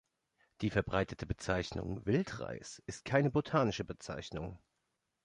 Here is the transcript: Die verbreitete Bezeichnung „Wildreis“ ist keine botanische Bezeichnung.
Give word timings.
Die 0.61 0.71
verbreitete 0.71 1.27
Bezeichnung 1.27 2.03
„Wildreis“ 2.07 2.81
ist 2.87 3.05
keine 3.05 3.29
botanische 3.29 3.83
Bezeichnung. 3.85 4.57